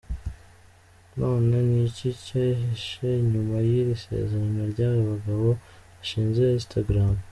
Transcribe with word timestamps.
None 1.17 1.51
ni 1.69 1.81
iki 1.89 2.09
cyihishe 2.23 3.07
inyuma 3.21 3.55
y'iri 3.67 3.95
sezera 4.03 4.61
ry'aba 4.73 5.01
bagabo 5.11 5.49
bashinze 5.95 6.41
Instagram?. 6.59 7.13